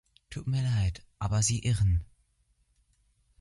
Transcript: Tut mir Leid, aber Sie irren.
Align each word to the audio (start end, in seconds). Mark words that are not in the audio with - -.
Tut 0.31 0.47
mir 0.47 0.63
Leid, 0.63 1.05
aber 1.19 1.43
Sie 1.43 1.59
irren. 1.59 2.03